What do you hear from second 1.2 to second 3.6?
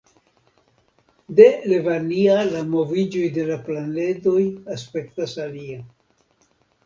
De Levania la moviĝoj de la